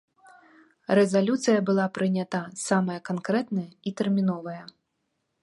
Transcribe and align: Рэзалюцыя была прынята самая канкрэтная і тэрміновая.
Рэзалюцыя 0.99 1.59
была 1.67 1.85
прынята 1.99 2.41
самая 2.65 2.97
канкрэтная 3.11 3.69
і 3.87 3.95
тэрміновая. 4.01 4.61